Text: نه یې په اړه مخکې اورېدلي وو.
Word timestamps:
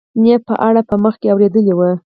نه 0.21 0.27
یې 0.31 0.37
په 0.47 0.53
اړه 0.67 0.81
مخکې 1.05 1.25
اورېدلي 1.29 1.73
وو. 1.75 1.91